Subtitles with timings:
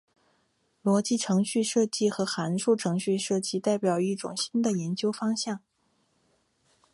[0.83, 5.59] 逻辑程序设计和函数程序设计代表一种新的研究方向。